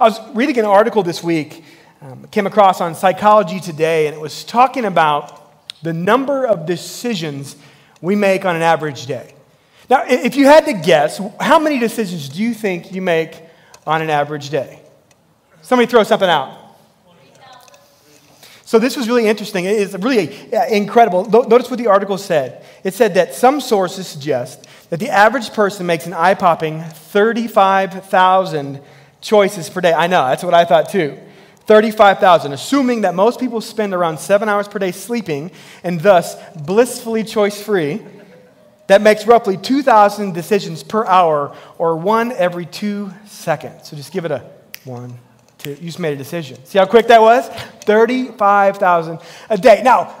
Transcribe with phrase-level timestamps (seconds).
[0.00, 1.64] I was reading an article this week,
[2.00, 7.56] um, came across on Psychology Today, and it was talking about the number of decisions
[8.00, 9.34] we make on an average day.
[9.90, 13.42] Now, if you had to guess, how many decisions do you think you make
[13.88, 14.80] on an average day?
[15.62, 16.56] Somebody throw something out.
[18.64, 19.64] So this was really interesting.
[19.64, 20.32] It is really
[20.70, 21.28] incredible.
[21.28, 22.64] Notice what the article said.
[22.84, 28.80] It said that some sources suggest that the average person makes an eye-popping 35,000
[29.20, 29.92] choices per day.
[29.92, 31.18] I know, that's what I thought too.
[31.66, 35.50] 35,000, assuming that most people spend around seven hours per day sleeping
[35.84, 38.02] and thus blissfully choice free.
[38.86, 43.88] That makes roughly 2,000 decisions per hour or one every two seconds.
[43.88, 44.48] So just give it a
[44.84, 45.12] one,
[45.58, 45.72] two.
[45.72, 46.64] You just made a decision.
[46.64, 47.46] See how quick that was?
[47.84, 49.18] 35,000
[49.50, 49.82] a day.
[49.84, 50.14] Now,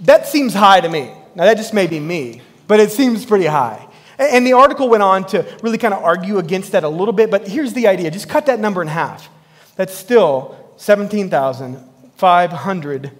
[0.00, 1.12] that seems high to me.
[1.36, 3.87] Now, that just may be me, but it seems pretty high.
[4.18, 7.30] And the article went on to really kind of argue against that a little bit,
[7.30, 9.30] but here's the idea just cut that number in half.
[9.76, 13.12] That's still 17,500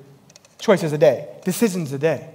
[0.58, 2.28] choices a day, decisions a day.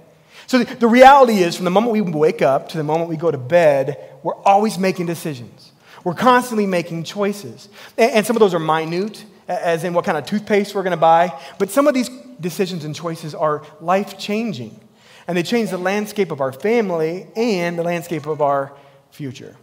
[0.46, 3.16] So the, the reality is, from the moment we wake up to the moment we
[3.16, 5.72] go to bed, we're always making decisions.
[6.02, 7.68] We're constantly making choices.
[7.98, 10.92] And, and some of those are minute, as in what kind of toothpaste we're going
[10.92, 12.08] to buy, but some of these
[12.40, 14.80] decisions and choices are life changing
[15.26, 18.72] and they change the landscape of our family and the landscape of our
[19.10, 19.56] future.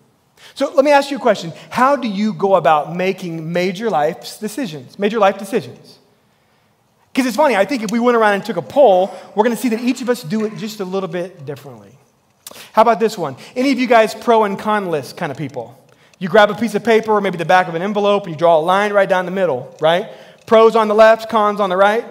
[0.56, 1.54] So let me ask you a question.
[1.70, 4.98] How do you go about making major life decisions?
[4.98, 6.00] Major life decisions.
[7.14, 9.56] Because it's funny, I think if we went around and took a poll, we're going
[9.56, 11.98] to see that each of us do it just a little bit differently.
[12.74, 13.36] How about this one?
[13.56, 15.78] Any of you guys pro and con list kind of people?
[16.20, 18.38] You grab a piece of paper or maybe the back of an envelope and you
[18.38, 20.10] draw a line right down the middle, right?
[20.46, 22.06] Pros on the left, cons on the right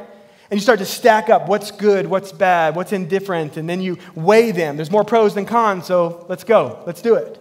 [0.51, 3.99] and you start to stack up what's good, what's bad, what's indifferent, and then you
[4.17, 4.77] weigh them.
[4.77, 6.83] There's more pros than cons, so let's go.
[6.87, 7.37] Let's do it.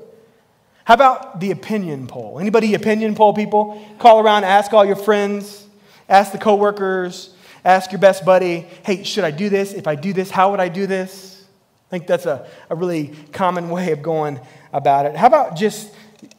[0.83, 2.39] How about the opinion poll?
[2.39, 3.83] Anybody opinion poll people?
[3.97, 5.65] Call around, ask all your friends,
[6.07, 7.33] ask the coworkers,
[7.65, 9.73] ask your best buddy, hey, should I do this?
[9.73, 11.43] If I do this, how would I do this?
[11.87, 14.39] I think that's a, a really common way of going
[14.71, 15.15] about it.
[15.15, 15.91] How about just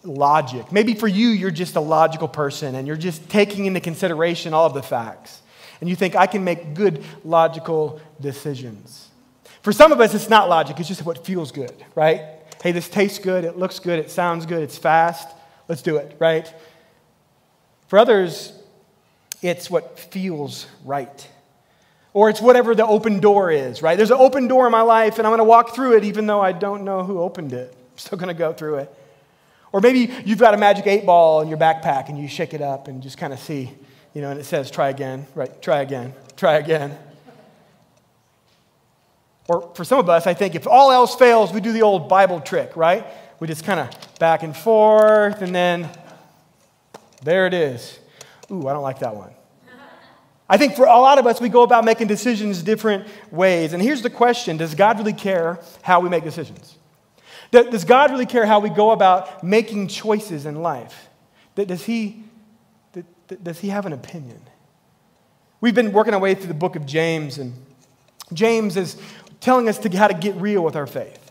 [0.05, 0.71] logic?
[0.71, 4.66] Maybe for you, you're just a logical person and you're just taking into consideration all
[4.66, 5.40] of the facts
[5.81, 9.09] and you think, I can make good, logical decisions.
[9.63, 12.23] For some of us, it's not logic, it's just what feels good, right?
[12.63, 15.29] Hey, this tastes good, it looks good, it sounds good, it's fast,
[15.69, 16.53] let's do it, right?
[17.89, 18.53] For others,
[19.43, 21.29] it's what feels right.
[22.13, 23.97] Or it's whatever the open door is, right?
[23.97, 26.27] There's an open door in my life, and I'm going to walk through it even
[26.27, 27.73] though I don't know who opened it.
[27.73, 28.95] I'm still going to go through it.
[29.73, 32.61] Or maybe you've got a magic eight ball in your backpack and you shake it
[32.61, 33.71] up and just kind of see
[34.15, 35.60] you know, and it says, try again, right?
[35.62, 36.97] Try again, try again.
[39.48, 42.09] Or for some of us, I think if all else fails, we do the old
[42.09, 43.04] Bible trick, right?
[43.41, 45.88] We just kind of back and forth, and then
[47.22, 47.98] there it is.
[48.50, 49.31] Ooh, I don't like that one.
[50.48, 53.72] I think for a lot of us, we go about making decisions different ways.
[53.72, 56.77] And here's the question Does God really care how we make decisions?
[57.53, 61.09] Does God really care how we go about making choices in life?
[61.54, 62.25] Does He
[63.37, 64.41] does he have an opinion?
[65.61, 67.55] We've been working our way through the book of James, and
[68.33, 68.97] James is
[69.41, 71.31] telling us to, how to get real with our faith.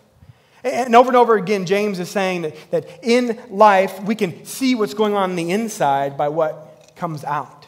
[0.64, 4.76] And over and over again, James is saying that, that in life, we can see
[4.76, 7.66] what's going on on the inside by what comes out.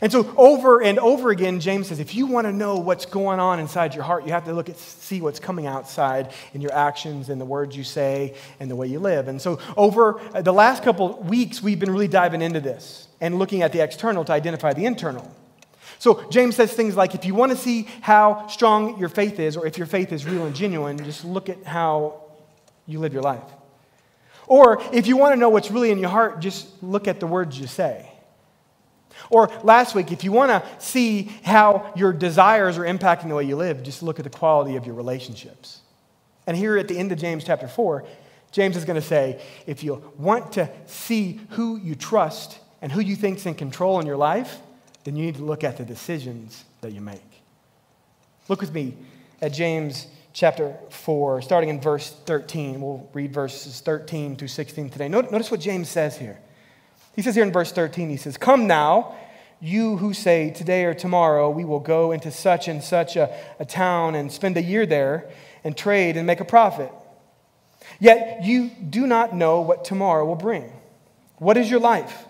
[0.00, 3.38] And so, over and over again, James says, if you want to know what's going
[3.38, 6.72] on inside your heart, you have to look at, see what's coming outside in your
[6.72, 9.28] actions and the words you say and the way you live.
[9.28, 13.62] And so, over the last couple weeks, we've been really diving into this and looking
[13.62, 15.34] at the external to identify the internal.
[15.98, 19.56] So, James says things like if you want to see how strong your faith is,
[19.56, 22.22] or if your faith is real and genuine, just look at how
[22.86, 23.42] you live your life.
[24.46, 27.26] Or if you want to know what's really in your heart, just look at the
[27.26, 28.10] words you say.
[29.28, 33.44] Or last week, if you want to see how your desires are impacting the way
[33.44, 35.80] you live, just look at the quality of your relationships.
[36.46, 38.04] And here at the end of James chapter 4,
[38.50, 43.00] James is going to say if you want to see who you trust and who
[43.00, 44.58] you think's in control in your life,
[45.04, 47.42] then you need to look at the decisions that you make.
[48.48, 48.96] Look with me
[49.40, 52.80] at James chapter 4, starting in verse 13.
[52.80, 55.08] We'll read verses 13 through 16 today.
[55.08, 56.38] Notice what James says here.
[57.16, 59.14] He says here in verse 13, he says, Come now,
[59.60, 63.64] you who say, Today or tomorrow we will go into such and such a, a
[63.64, 65.28] town and spend a year there
[65.64, 66.90] and trade and make a profit.
[67.98, 70.72] Yet you do not know what tomorrow will bring.
[71.36, 72.24] What is your life?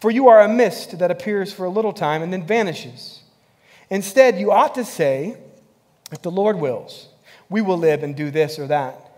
[0.00, 3.22] For you are a mist that appears for a little time and then vanishes.
[3.90, 5.36] Instead, you ought to say,
[6.10, 7.08] If the Lord wills,
[7.48, 9.10] we will live and do this or that.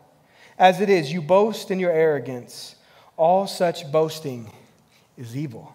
[0.58, 2.74] As it is, you boast in your arrogance.
[3.16, 4.50] All such boasting
[5.16, 5.72] is evil.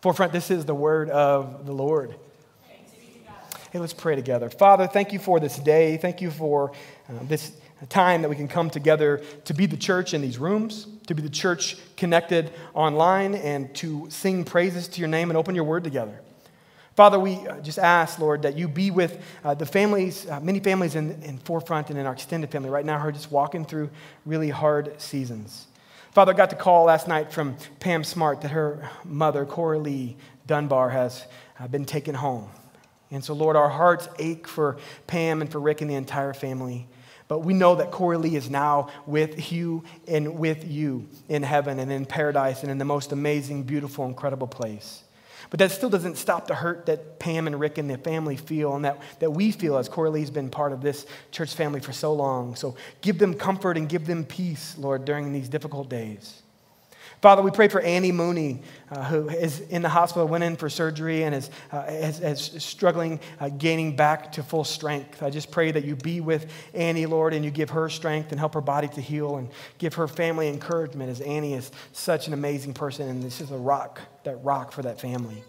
[0.00, 2.14] Forefront, this is the word of the Lord.
[3.72, 4.50] Hey, let's pray together.
[4.50, 5.96] Father, thank you for this day.
[5.96, 6.72] Thank you for
[7.08, 7.52] uh, this
[7.88, 11.22] time that we can come together to be the church in these rooms, to be
[11.22, 15.84] the church connected online, and to sing praises to your name and open your word
[15.84, 16.20] together.
[16.96, 20.60] Father, we uh, just ask, Lord, that you be with uh, the families, uh, many
[20.60, 23.64] families in, in Forefront and in our extended family right now who are just walking
[23.64, 23.90] through
[24.24, 25.66] really hard seasons.
[26.12, 30.16] Father, I got the call last night from Pam Smart that her mother, Coralie
[30.46, 31.26] Dunbar, has
[31.58, 32.48] uh, been taken home.
[33.10, 34.76] And so, Lord, our hearts ache for
[35.08, 36.86] Pam and for Rick and the entire family.
[37.26, 41.78] But we know that Corey Lee is now with Hugh and with you in heaven
[41.78, 45.02] and in paradise and in the most amazing, beautiful, incredible place.
[45.50, 48.74] But that still doesn't stop the hurt that Pam and Rick and the family feel
[48.74, 51.92] and that, that we feel as Corey Lee's been part of this church family for
[51.92, 52.56] so long.
[52.56, 56.42] So give them comfort and give them peace, Lord, during these difficult days.
[57.24, 58.60] Father, we pray for Annie Mooney,
[58.90, 62.62] uh, who is in the hospital, went in for surgery, and is, uh, is, is
[62.62, 65.22] struggling, uh, gaining back to full strength.
[65.22, 68.38] I just pray that you be with Annie, Lord, and you give her strength and
[68.38, 69.48] help her body to heal and
[69.78, 73.56] give her family encouragement, as Annie is such an amazing person, and this is a
[73.56, 75.42] rock, that rock for that family.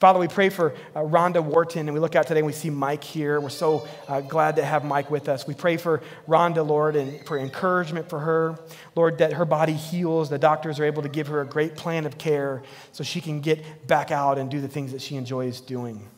[0.00, 2.70] Father, we pray for uh, Rhonda Wharton, and we look out today and we see
[2.70, 3.40] Mike here.
[3.40, 5.44] We're so uh, glad to have Mike with us.
[5.44, 8.60] We pray for Rhonda, Lord, and for encouragement for her.
[8.94, 10.30] Lord, that her body heals.
[10.30, 12.62] The doctors are able to give her a great plan of care
[12.92, 16.08] so she can get back out and do the things that she enjoys doing.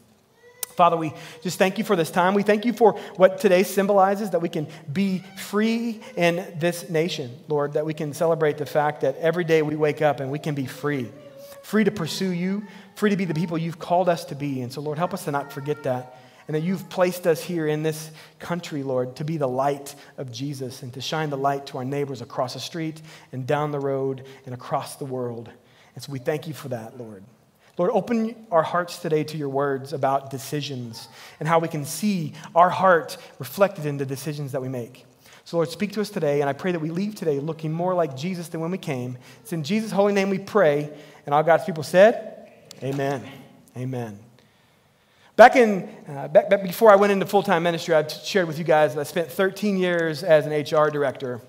[0.77, 2.35] Father, we just thank you for this time.
[2.35, 7.35] We thank you for what today symbolizes that we can be free in this nation,
[7.49, 10.39] Lord, that we can celebrate the fact that every day we wake up and we
[10.39, 11.11] can be free,
[11.63, 12.63] free to pursue you,
[13.01, 14.61] free to be the people you've called us to be.
[14.61, 16.19] And so, Lord, help us to not forget that.
[16.47, 20.31] And that you've placed us here in this country, Lord, to be the light of
[20.31, 23.01] Jesus and to shine the light to our neighbors across the street
[23.33, 25.49] and down the road and across the world.
[25.95, 27.25] And so we thank you for that, Lord.
[27.79, 31.09] Lord, open our hearts today to your words about decisions
[31.39, 35.07] and how we can see our heart reflected in the decisions that we make.
[35.45, 37.95] So, Lord, speak to us today, and I pray that we leave today looking more
[37.95, 39.17] like Jesus than when we came.
[39.41, 40.91] It's in Jesus' holy name we pray.
[41.25, 42.30] And all God's people said,
[42.83, 43.23] Amen.
[43.77, 44.19] Amen.
[45.37, 48.59] Back in, uh, back, back before I went into full time ministry, I shared with
[48.59, 51.41] you guys that I spent 13 years as an HR director.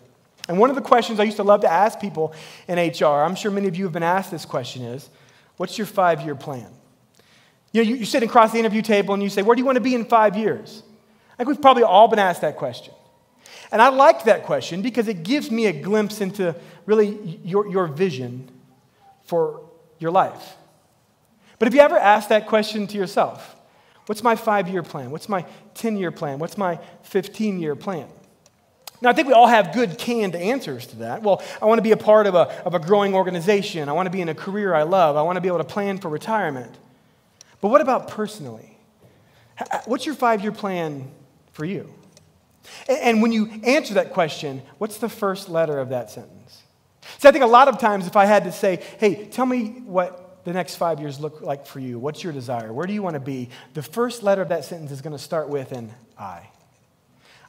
[0.48, 2.34] And one of the questions I used to love to ask people
[2.68, 5.10] in HR, I'm sure many of you have been asked this question is,
[5.58, 6.68] what's your five year plan?
[7.72, 9.66] You know, you, you're sitting across the interview table and you say, where do you
[9.66, 10.84] want to be in five years?
[11.34, 12.94] I think we've probably all been asked that question.
[13.72, 16.56] And I like that question because it gives me a glimpse into
[16.86, 18.50] really your, your vision
[19.24, 19.62] for
[19.98, 20.56] your life.
[21.62, 23.56] But have you ever asked that question to yourself?
[24.08, 25.12] What's my five year plan?
[25.12, 26.40] What's my 10 year plan?
[26.40, 28.08] What's my 15 year plan?
[29.00, 31.22] Now, I think we all have good canned answers to that.
[31.22, 33.90] Well, I want to be a part of a, of a growing organization.
[33.90, 35.16] I want to be in a career I love.
[35.16, 36.76] I want to be able to plan for retirement.
[37.62, 38.80] But what about personally?
[39.86, 41.12] What's your five year plan
[41.52, 41.94] for you?
[42.90, 46.64] And when you answer that question, what's the first letter of that sentence?
[47.20, 49.84] See, I think a lot of times if I had to say, hey, tell me
[49.86, 52.00] what the next five years look like for you?
[52.00, 52.74] What's your desire?
[52.74, 53.50] Where do you want to be?
[53.74, 56.48] The first letter of that sentence is going to start with an I.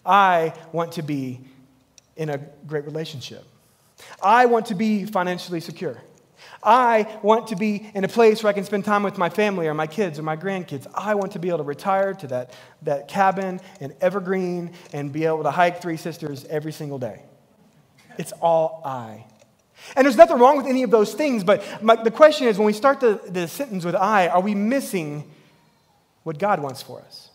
[0.04, 1.40] I want to be
[2.16, 3.44] in a great relationship.
[4.22, 6.00] I want to be financially secure.
[6.62, 9.66] I want to be in a place where I can spend time with my family
[9.66, 10.86] or my kids or my grandkids.
[10.94, 15.24] I want to be able to retire to that, that cabin in Evergreen and be
[15.24, 17.22] able to hike Three Sisters every single day.
[18.18, 19.24] It's all I.
[19.96, 22.66] And there's nothing wrong with any of those things, but my, the question is when
[22.66, 25.30] we start the, the sentence with I, are we missing
[26.22, 27.30] what God wants for us?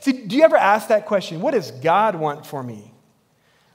[0.00, 1.40] See, do you ever ask that question?
[1.40, 2.92] What does God want for me?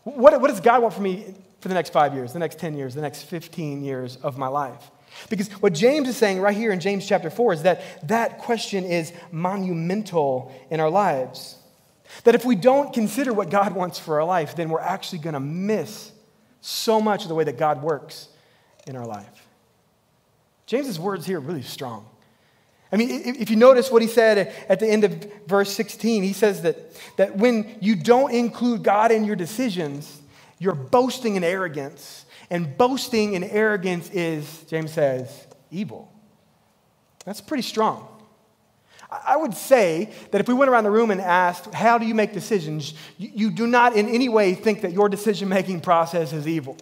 [0.04, 2.78] What, what does God want for me for the next five years, the next 10
[2.78, 4.92] years, the next 15 years of my life?
[5.30, 8.84] Because what James is saying right here in James chapter 4 is that that question
[8.84, 11.58] is monumental in our lives.
[12.26, 15.34] That if we don't consider what God wants for our life, then we're actually going
[15.34, 16.12] to miss
[16.66, 18.30] so much of the way that God works
[18.88, 19.48] in our life.
[20.66, 22.06] James's words here are really strong.
[22.92, 26.32] I mean, if you notice what he said at the end of verse 16, he
[26.32, 26.78] says that,
[27.18, 30.22] that when you don't include God in your decisions,
[30.60, 32.26] you're boasting in arrogance.
[32.50, 36.12] And boasting in arrogance is, James says, evil.
[37.26, 38.08] That's pretty strong.
[39.26, 42.16] I would say that if we went around the room and asked, How do you
[42.16, 42.94] make decisions?
[43.18, 46.78] you, do not in any way think that your decision making process is evil.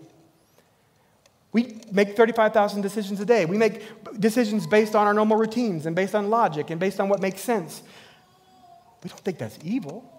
[1.52, 3.46] We make 35,000 decisions a day.
[3.46, 3.84] We make
[4.20, 7.42] decisions based on our normal routines and based on logic and based on what makes
[7.42, 7.84] sense.
[9.04, 10.11] We don't think that's evil.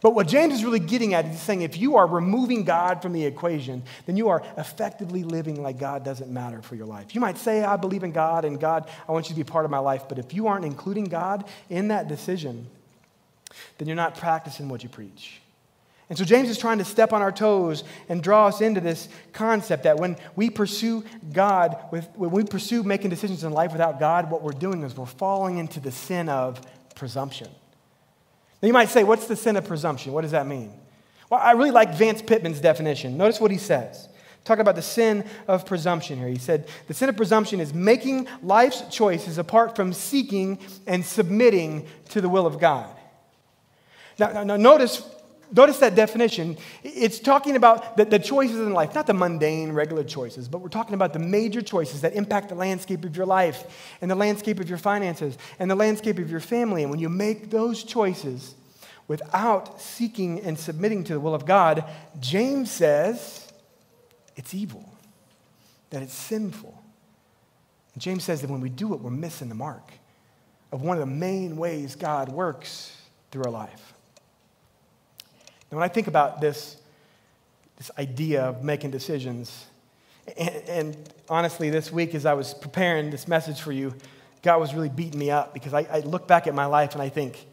[0.00, 3.12] But what James is really getting at is saying if you are removing God from
[3.12, 7.14] the equation, then you are effectively living like God doesn't matter for your life.
[7.14, 9.64] You might say, I believe in God and God, I want you to be part
[9.64, 10.04] of my life.
[10.08, 12.68] But if you aren't including God in that decision,
[13.78, 15.40] then you're not practicing what you preach.
[16.08, 19.08] And so James is trying to step on our toes and draw us into this
[19.32, 24.00] concept that when we pursue God, with, when we pursue making decisions in life without
[24.00, 26.60] God, what we're doing is we're falling into the sin of
[26.94, 27.48] presumption.
[28.60, 30.12] Now you might say, what's the sin of presumption?
[30.12, 30.72] What does that mean?
[31.30, 33.16] Well, I really like Vance Pitman's definition.
[33.16, 34.08] Notice what he says.
[34.44, 36.28] Talking about the sin of presumption here.
[36.28, 41.86] He said, the sin of presumption is making life's choices apart from seeking and submitting
[42.10, 42.88] to the will of God.
[44.18, 45.02] Now, now notice,
[45.52, 46.56] notice that definition.
[46.82, 50.68] It's talking about the, the choices in life, not the mundane, regular choices, but we're
[50.68, 54.60] talking about the major choices that impact the landscape of your life and the landscape
[54.60, 56.82] of your finances and the landscape of your family.
[56.82, 58.54] And when you make those choices,
[59.08, 61.84] without seeking and submitting to the will of God,
[62.20, 63.50] James says
[64.36, 64.88] it's evil,
[65.90, 66.80] that it's sinful.
[67.94, 69.90] And James says that when we do it, we're missing the mark
[70.70, 72.94] of one of the main ways God works
[73.30, 73.94] through our life.
[75.70, 76.76] When I think about this,
[77.76, 79.66] this idea of making decisions,
[80.36, 83.94] and, and, honestly, this week as I was preparing this message for you,
[84.42, 87.02] God was really beating me up because I, I look back at my life and
[87.02, 87.46] I think,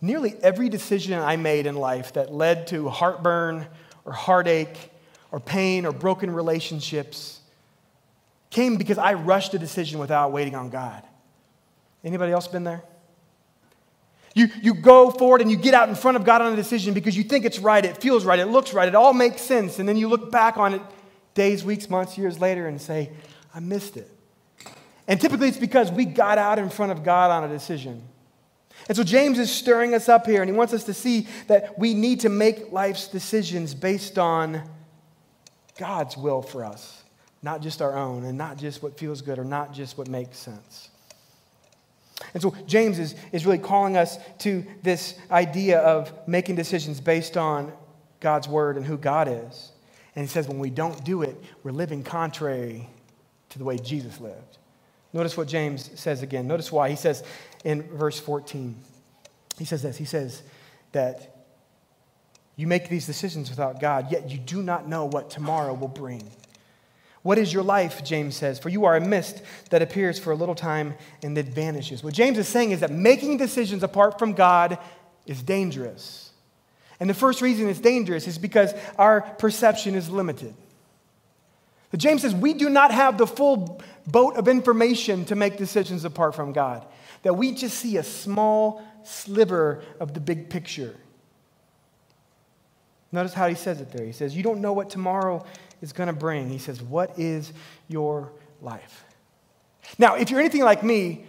[0.00, 3.66] nearly every decision I made in life that led to heartburn
[4.04, 4.90] or heartache
[5.30, 7.40] or pain or broken relationships
[8.50, 11.02] came because I rushed a decision without waiting on God.
[12.02, 12.82] Anybody else been there?
[14.34, 16.94] You, you go forward and you get out in front of God on a decision
[16.94, 19.78] because you think it's right, it feels right, it looks right, it all makes sense.
[19.78, 20.82] And then you look back on it
[21.34, 23.10] days, weeks, months, years later and say,
[23.54, 24.10] I missed it.
[25.08, 28.02] And typically it's because we got out in front of God on a decision.
[28.88, 31.78] And so James is stirring us up here, and he wants us to see that
[31.78, 34.62] we need to make life's decisions based on
[35.76, 37.02] God's will for us,
[37.42, 40.38] not just our own, and not just what feels good or not just what makes
[40.38, 40.89] sense.
[42.34, 47.36] And so James is, is really calling us to this idea of making decisions based
[47.36, 47.72] on
[48.20, 49.72] God's word and who God is.
[50.14, 52.88] And he says when we don't do it, we're living contrary
[53.50, 54.58] to the way Jesus lived.
[55.12, 56.46] Notice what James says again.
[56.46, 56.90] Notice why.
[56.90, 57.24] He says
[57.64, 58.76] in verse 14,
[59.58, 59.96] he says this.
[59.96, 60.42] He says
[60.92, 61.36] that
[62.56, 66.22] you make these decisions without God, yet you do not know what tomorrow will bring.
[67.22, 68.58] What is your life, James says?
[68.58, 72.02] For you are a mist that appears for a little time and then vanishes.
[72.02, 74.78] What James is saying is that making decisions apart from God
[75.26, 76.30] is dangerous.
[76.98, 80.54] And the first reason it's dangerous is because our perception is limited.
[81.90, 86.04] But James says we do not have the full boat of information to make decisions
[86.04, 86.86] apart from God,
[87.22, 90.94] that we just see a small sliver of the big picture.
[93.12, 94.06] Notice how he says it there.
[94.06, 95.44] He says, You don't know what tomorrow
[95.82, 96.48] is going to bring.
[96.48, 97.52] He says, What is
[97.88, 99.04] your life?
[99.98, 101.24] Now, if you're anything like me,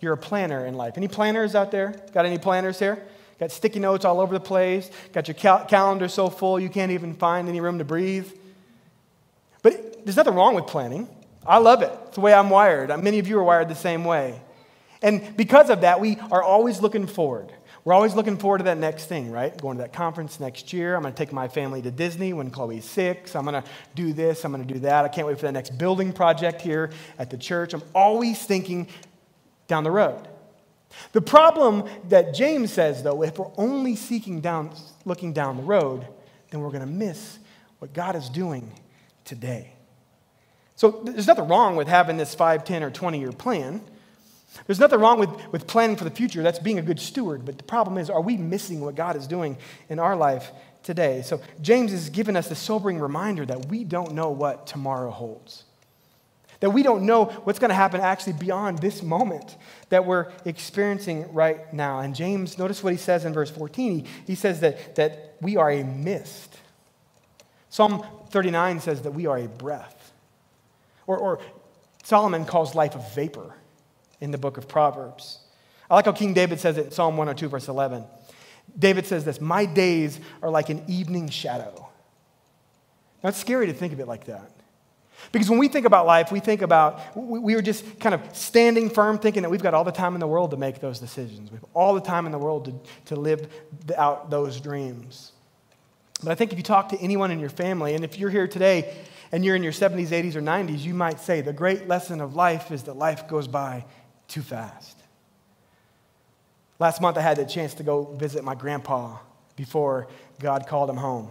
[0.00, 0.94] you're a planner in life.
[0.96, 1.94] Any planners out there?
[2.12, 3.06] Got any planners here?
[3.38, 4.90] Got sticky notes all over the place.
[5.12, 8.30] Got your cal- calendar so full you can't even find any room to breathe.
[9.62, 11.08] But there's nothing wrong with planning.
[11.46, 11.92] I love it.
[12.06, 12.88] It's the way I'm wired.
[13.02, 14.40] Many of you are wired the same way.
[15.02, 17.52] And because of that, we are always looking forward.
[17.84, 19.60] We're always looking forward to that next thing, right?
[19.60, 20.94] Going to that conference next year.
[20.94, 23.34] I'm going to take my family to Disney when Chloe's six.
[23.34, 24.44] I'm going to do this.
[24.44, 25.04] I'm going to do that.
[25.04, 27.74] I can't wait for the next building project here at the church.
[27.74, 28.86] I'm always thinking
[29.66, 30.28] down the road.
[31.12, 34.70] The problem that James says, though, if we're only seeking down,
[35.04, 36.06] looking down the road,
[36.50, 37.38] then we're going to miss
[37.80, 38.70] what God is doing
[39.24, 39.72] today.
[40.76, 43.80] So there's nothing wrong with having this 5, 10, or 20 year plan.
[44.66, 46.42] There's nothing wrong with, with planning for the future.
[46.42, 47.44] That's being a good steward.
[47.44, 49.56] But the problem is, are we missing what God is doing
[49.88, 50.50] in our life
[50.82, 51.22] today?
[51.22, 55.64] So James is giving us a sobering reminder that we don't know what tomorrow holds.
[56.60, 59.56] That we don't know what's going to happen actually beyond this moment
[59.88, 62.00] that we're experiencing right now.
[62.00, 64.00] And James, notice what he says in verse 14.
[64.00, 66.56] He, he says that, that we are a mist.
[67.68, 70.12] Psalm 39 says that we are a breath.
[71.06, 71.40] Or, or
[72.04, 73.54] Solomon calls life a vapor
[74.22, 75.38] in the book of Proverbs.
[75.90, 78.04] I like how King David says it in Psalm 102, verse 11.
[78.78, 81.88] David says this My days are like an evening shadow.
[83.22, 84.50] Now, it's scary to think of it like that.
[85.30, 88.90] Because when we think about life, we think about, we are just kind of standing
[88.90, 91.50] firm thinking that we've got all the time in the world to make those decisions.
[91.50, 93.48] We have all the time in the world to, to live
[93.96, 95.32] out those dreams.
[96.22, 98.48] But I think if you talk to anyone in your family, and if you're here
[98.48, 98.96] today
[99.30, 102.34] and you're in your 70s, 80s, or 90s, you might say the great lesson of
[102.34, 103.84] life is that life goes by
[104.28, 104.98] too fast.
[106.78, 109.16] Last month, I had the chance to go visit my grandpa
[109.56, 110.08] before
[110.40, 111.30] God called him home.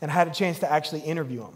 [0.00, 1.54] And I had a chance to actually interview him.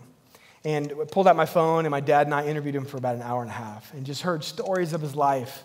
[0.64, 3.16] And I pulled out my phone, and my dad and I interviewed him for about
[3.16, 5.62] an hour and a half and just heard stories of his life.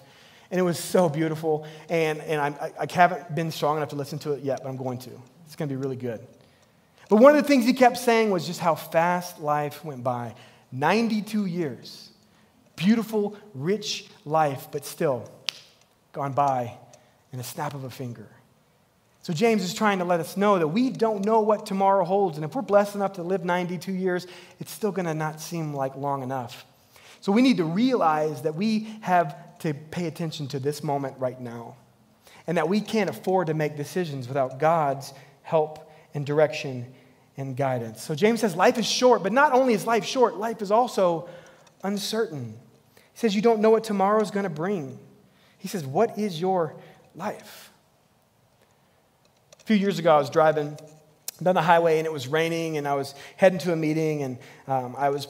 [0.51, 1.65] And it was so beautiful.
[1.89, 4.77] And, and I, I haven't been strong enough to listen to it yet, but I'm
[4.77, 5.12] going to.
[5.46, 6.25] It's going to be really good.
[7.10, 10.36] But one of the things he kept saying was just how fast life went by
[10.72, 12.08] 92 years.
[12.79, 15.29] Beautiful, rich life, but still
[16.13, 16.77] gone by
[17.33, 18.29] in a snap of a finger.
[19.21, 22.38] So, James is trying to let us know that we don't know what tomorrow holds.
[22.38, 24.27] And if we're blessed enough to live 92 years,
[24.62, 26.65] it's still going to not seem like long enough.
[27.19, 31.39] So, we need to realize that we have to pay attention to this moment right
[31.39, 31.75] now
[32.48, 36.93] and that we can't afford to make decisions without God's help and direction
[37.36, 38.01] and guidance.
[38.01, 41.27] So, James says life is short, but not only is life short, life is also
[41.83, 42.57] uncertain.
[43.19, 44.97] Says you don't know what tomorrow is going to bring.
[45.57, 46.73] He says, What is your
[47.13, 47.69] life?
[49.59, 50.77] A few years ago, I was driving
[51.43, 54.38] down the highway and it was raining and I was heading to a meeting and
[54.69, 55.27] um, I was,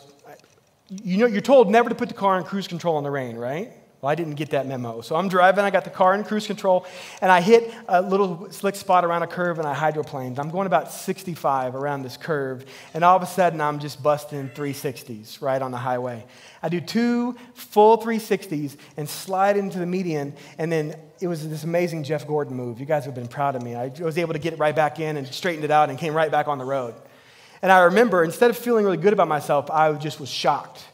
[1.02, 3.36] you know, you're told never to put the car in cruise control in the rain,
[3.36, 3.72] right?
[4.02, 5.02] Well, I didn't get that memo.
[5.02, 6.86] So I'm driving, I got the car in cruise control,
[7.22, 10.40] and I hit a little slick spot around a curve and I hydroplaned.
[10.40, 14.50] I'm going about 65 around this curve, and all of a sudden I'm just busting
[14.52, 16.26] 360s right on the highway.
[16.64, 21.66] I do two full 360s and slide into the median, and then it was this
[21.66, 22.80] amazing Jeff Gordon move.
[22.80, 23.76] You guys have been proud of me.
[23.76, 26.14] I was able to get it right back in and straightened it out and came
[26.14, 26.96] right back on the road.
[27.62, 30.86] And I remember, instead of feeling really good about myself, I just was shocked.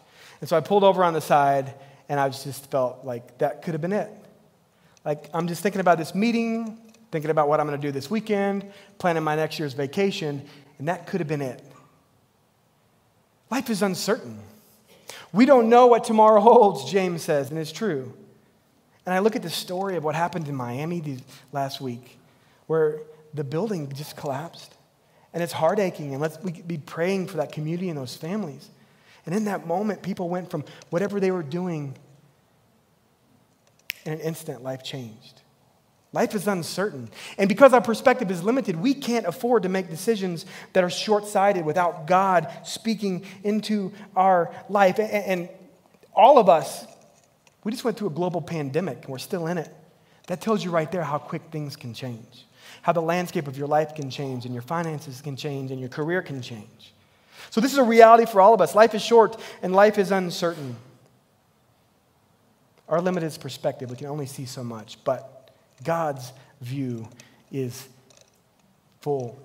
[0.41, 1.75] And so I pulled over on the side
[2.09, 4.12] and I just felt like that could have been it.
[5.03, 6.79] Like, I'm just thinking about this meeting,
[7.12, 10.43] thinking about what I'm going to do this weekend, planning my next year's vacation,
[10.79, 11.63] and that could have been it.
[13.50, 14.39] Life is uncertain.
[15.31, 18.13] We don't know what tomorrow holds, James says, and it's true.
[19.05, 21.19] And I look at the story of what happened in Miami
[21.51, 22.17] last week,
[22.67, 23.00] where
[23.33, 24.74] the building just collapsed.
[25.33, 28.69] And it's heart aching, and let's we be praying for that community and those families.
[29.25, 31.96] And in that moment, people went from whatever they were doing,
[34.05, 35.42] in an instant, life changed.
[36.14, 37.09] Life is uncertain.
[37.38, 41.27] And because our perspective is limited, we can't afford to make decisions that are short
[41.27, 44.98] sighted without God speaking into our life.
[44.98, 45.50] And
[46.14, 46.85] all of us,
[47.66, 49.70] we just went through a global pandemic and we're still in it.
[50.27, 52.46] That tells you right there how quick things can change,
[52.81, 55.90] how the landscape of your life can change, and your finances can change, and your
[55.90, 56.95] career can change.
[57.50, 58.75] So, this is a reality for all of us.
[58.75, 60.75] Life is short and life is uncertain.
[62.88, 65.51] Our limited perspective, we can only see so much, but
[65.84, 66.31] God's
[66.62, 67.08] view
[67.51, 67.88] is
[69.01, 69.40] full.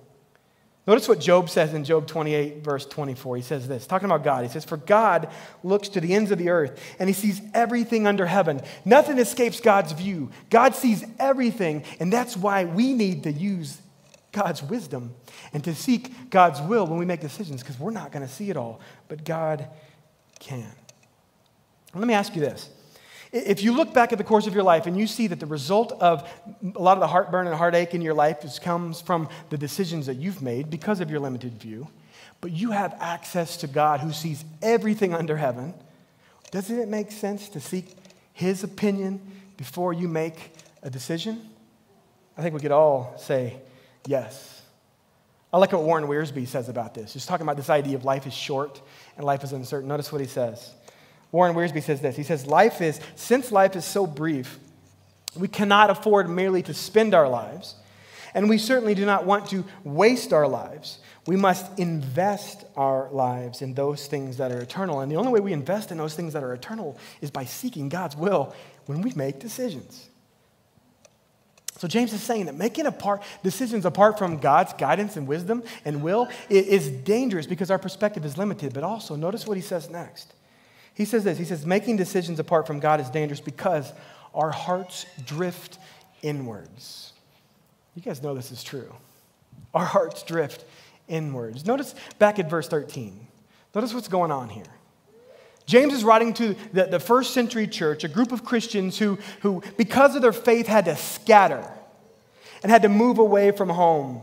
[0.86, 3.36] Notice what Job says in Job 28, verse 24.
[3.36, 4.42] He says this, talking about God.
[4.42, 5.28] He says, For God
[5.62, 8.60] looks to the ends of the earth and he sees everything under heaven.
[8.84, 10.30] Nothing escapes God's view.
[10.48, 13.80] God sees everything, and that's why we need to use
[14.32, 15.14] God's wisdom
[15.52, 18.50] and to seek God's will when we make decisions because we're not going to see
[18.50, 19.68] it all, but God
[20.38, 20.70] can.
[21.94, 22.70] Let me ask you this.
[23.32, 25.46] If you look back at the course of your life and you see that the
[25.46, 26.28] result of
[26.62, 30.06] a lot of the heartburn and heartache in your life is, comes from the decisions
[30.06, 31.86] that you've made because of your limited view,
[32.40, 35.74] but you have access to God who sees everything under heaven,
[36.50, 37.96] doesn't it make sense to seek
[38.32, 39.20] His opinion
[39.56, 41.48] before you make a decision?
[42.36, 43.60] I think we could all say,
[44.06, 44.62] Yes.
[45.52, 47.12] I like what Warren Wiersbe says about this.
[47.12, 48.80] He's talking about this idea of life is short
[49.16, 49.88] and life is uncertain.
[49.88, 50.72] Notice what he says.
[51.32, 52.16] Warren Wiersbe says this.
[52.16, 54.58] He says, Life is, since life is so brief,
[55.36, 57.76] we cannot afford merely to spend our lives,
[58.34, 60.98] and we certainly do not want to waste our lives.
[61.26, 65.00] We must invest our lives in those things that are eternal.
[65.00, 67.88] And the only way we invest in those things that are eternal is by seeking
[67.88, 68.54] God's will
[68.86, 70.09] when we make decisions.
[71.80, 76.02] So James is saying that making apart, decisions apart from God's guidance and wisdom and
[76.02, 78.74] will is dangerous because our perspective is limited.
[78.74, 80.34] But also, notice what he says next.
[80.92, 83.94] He says this He says, making decisions apart from God is dangerous because
[84.34, 85.78] our hearts drift
[86.20, 87.14] inwards.
[87.94, 88.92] You guys know this is true.
[89.72, 90.66] Our hearts drift
[91.08, 91.64] inwards.
[91.64, 93.26] Notice back at verse 13.
[93.74, 94.64] Notice what's going on here.
[95.66, 99.62] James is writing to the, the first century church, a group of Christians who, who,
[99.76, 101.70] because of their faith, had to scatter
[102.62, 104.20] and had to move away from home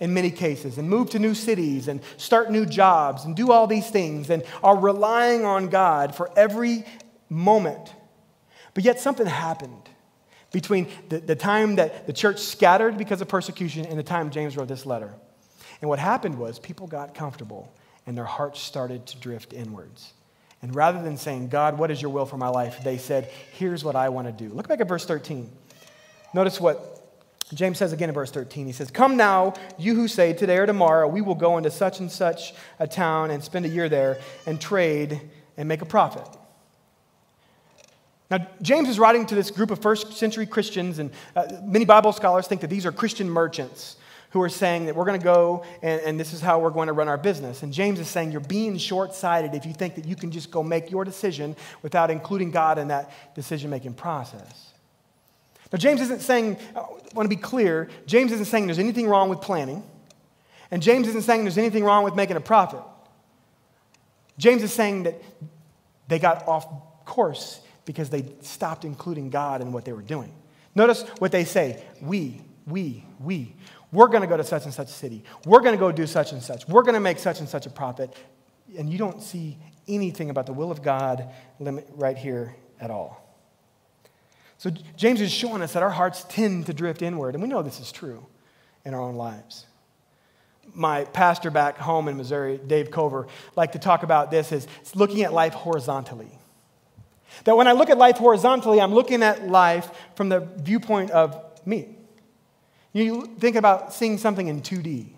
[0.00, 3.66] in many cases and move to new cities and start new jobs and do all
[3.66, 6.84] these things and are relying on God for every
[7.28, 7.92] moment.
[8.74, 9.88] But yet something happened
[10.52, 14.56] between the, the time that the church scattered because of persecution and the time James
[14.56, 15.12] wrote this letter.
[15.80, 17.72] And what happened was people got comfortable
[18.06, 20.12] and their hearts started to drift inwards.
[20.60, 22.82] And rather than saying, God, what is your will for my life?
[22.82, 24.52] They said, Here's what I want to do.
[24.52, 25.50] Look back at verse 13.
[26.34, 26.98] Notice what
[27.54, 30.66] James says again in verse 13, he says, Come now, you who say, Today or
[30.66, 34.18] tomorrow we will go into such and such a town and spend a year there
[34.46, 35.20] and trade
[35.56, 36.26] and make a profit.
[38.30, 42.12] Now, James is writing to this group of first century Christians, and uh, many Bible
[42.12, 43.96] scholars think that these are Christian merchants
[44.30, 46.88] who are saying that we're going to go and, and, this is how we're going
[46.88, 47.62] to run our business.
[47.62, 50.50] And James is saying you're being short sighted if you think that you can just
[50.50, 54.72] go make your decision without including God in that decision making process.
[55.72, 59.06] Now, James isn't saying, uh, I want to be clear, James isn't saying there's anything
[59.06, 59.82] wrong with planning,
[60.70, 62.82] and James isn't saying there's anything wrong with making a profit.
[64.38, 65.20] James is saying that
[66.06, 66.66] they got off
[67.04, 70.32] course because they stopped including God in what they were doing.
[70.74, 73.54] Notice what they say we, we, we.
[73.90, 75.24] We're going to go to such and such city.
[75.46, 76.68] We're going to go do such and such.
[76.68, 78.14] We're going to make such and such a profit.
[78.76, 81.28] And you don't see anything about the will of God
[81.60, 83.24] right here at all.
[84.58, 87.62] So James is showing us that our hearts tend to drift inward, and we know
[87.62, 88.26] this is true
[88.84, 89.66] in our own lives.
[90.74, 95.22] My pastor back home in Missouri, Dave Cover, liked to talk about this as looking
[95.22, 96.30] at life horizontally.
[97.44, 101.40] That when I look at life horizontally, I'm looking at life from the viewpoint of
[101.64, 101.96] me.
[102.92, 105.08] You think about seeing something in 2D.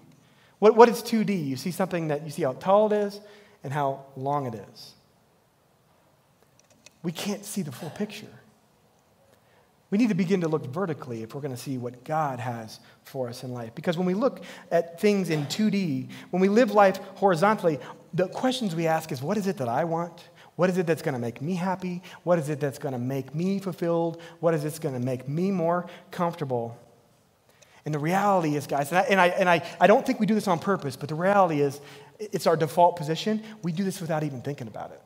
[0.59, 1.46] What, what is 2D?
[1.46, 3.20] You see something that you see how tall it is
[3.64, 4.94] and how long it is.
[7.02, 8.26] We can't see the full picture.
[9.90, 12.78] We need to begin to look vertically if we're going to see what God has
[13.04, 13.74] for us in life.
[13.74, 17.80] Because when we look at things in 2D, when we live life horizontally,
[18.14, 20.28] the questions we ask is what is it that I want?
[20.54, 22.02] What is it that's going to make me happy?
[22.22, 24.20] What is it that's going to make me fulfilled?
[24.40, 26.78] What is it that's going to make me more comfortable?
[27.84, 30.34] And the reality is, guys, and, I, and, I, and I, don't think we do
[30.34, 31.80] this on purpose, but the reality is
[32.18, 33.42] it's our default position.
[33.62, 35.00] We do this without even thinking about it.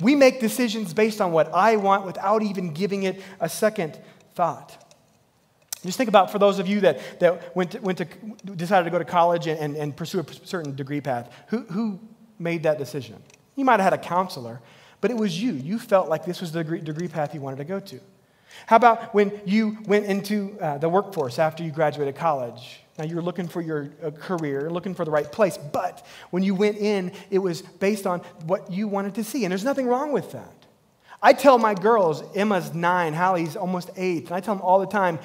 [0.00, 3.98] We make decisions based on what I want without even giving it a second
[4.34, 4.80] thought.
[5.84, 8.06] Just think about for those of you that, that went to, went to,
[8.56, 12.00] decided to go to college and, and, and pursue a certain degree path, who, who
[12.38, 13.22] made that decision?
[13.54, 14.60] You might have had a counselor,
[15.00, 15.52] but it was you.
[15.52, 18.00] You felt like this was the degree, degree path you wanted to go to.
[18.66, 22.80] How about when you went into uh, the workforce after you graduated college?
[22.98, 26.42] Now, you were looking for your uh, career, looking for the right place, but when
[26.44, 29.44] you went in, it was based on what you wanted to see.
[29.44, 30.52] And there's nothing wrong with that.
[31.20, 34.86] I tell my girls, Emma's nine, Hallie's almost eight, and I tell them all the
[34.86, 35.18] time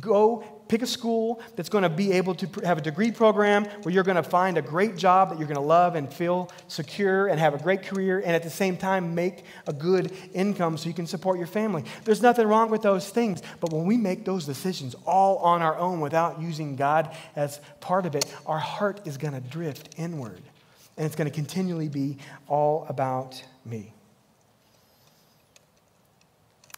[0.00, 3.92] go Pick a school that's going to be able to have a degree program where
[3.92, 7.26] you're going to find a great job that you're going to love and feel secure
[7.26, 10.88] and have a great career and at the same time make a good income so
[10.88, 11.84] you can support your family.
[12.06, 13.42] There's nothing wrong with those things.
[13.60, 18.06] But when we make those decisions all on our own without using God as part
[18.06, 20.40] of it, our heart is going to drift inward
[20.96, 22.16] and it's going to continually be
[22.48, 23.92] all about me.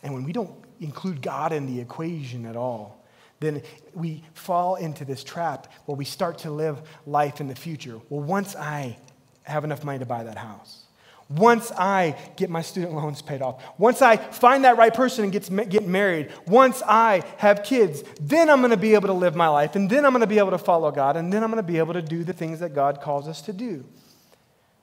[0.02, 3.03] And when we don't include God in the equation at all,
[3.40, 3.62] then
[3.94, 7.98] we fall into this trap where we start to live life in the future.
[8.08, 8.96] Well, once I
[9.42, 10.84] have enough money to buy that house,
[11.28, 15.32] once I get my student loans paid off, once I find that right person and
[15.32, 19.34] gets, get married, once I have kids, then I'm going to be able to live
[19.34, 21.50] my life, and then I'm going to be able to follow God, and then I'm
[21.50, 23.84] going to be able to do the things that God calls us to do.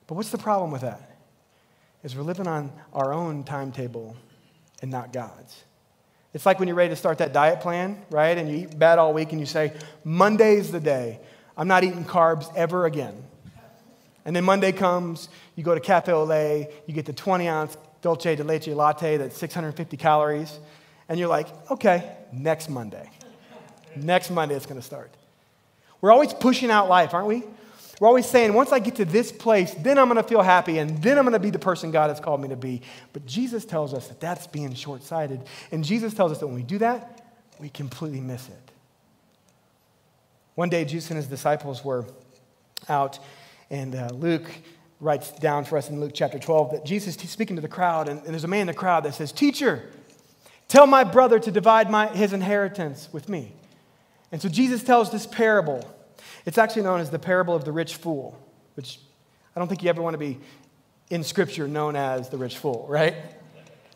[0.06, 1.16] But what's the problem with that?
[2.02, 4.16] Is we're living on our own timetable
[4.82, 5.62] and not God's.
[6.34, 8.36] It's like when you're ready to start that diet plan, right?
[8.36, 11.20] And you eat bad all week and you say, Monday's the day.
[11.56, 13.22] I'm not eating carbs ever again.
[14.24, 18.22] And then Monday comes, you go to Cafe lait, you get the 20 ounce dulce
[18.22, 20.58] de leche latte that's 650 calories,
[21.08, 23.08] and you're like, okay, next Monday.
[23.96, 25.10] next Monday it's gonna start.
[26.00, 27.44] We're always pushing out life, aren't we?
[28.02, 30.78] We're always saying, once I get to this place, then I'm going to feel happy
[30.78, 32.82] and then I'm going to be the person God has called me to be.
[33.12, 35.40] But Jesus tells us that that's being short sighted.
[35.70, 37.24] And Jesus tells us that when we do that,
[37.60, 38.72] we completely miss it.
[40.56, 42.04] One day, Jesus and his disciples were
[42.88, 43.20] out,
[43.70, 44.50] and uh, Luke
[44.98, 48.08] writes down for us in Luke chapter 12 that Jesus is speaking to the crowd,
[48.08, 49.88] and, and there's a man in the crowd that says, Teacher,
[50.66, 53.52] tell my brother to divide my, his inheritance with me.
[54.32, 55.88] And so Jesus tells this parable
[56.44, 58.38] it's actually known as the parable of the rich fool,
[58.74, 58.98] which
[59.54, 60.38] I don't think you ever want to be
[61.10, 63.14] in Scripture known as the rich fool, right?